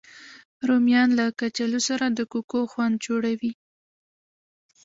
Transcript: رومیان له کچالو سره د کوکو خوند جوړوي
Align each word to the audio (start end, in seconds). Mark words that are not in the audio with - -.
رومیان 0.67 1.09
له 1.19 1.25
کچالو 1.39 1.79
سره 1.89 2.05
د 2.09 2.19
کوکو 2.31 2.59
خوند 2.71 2.95
جوړوي 3.05 3.51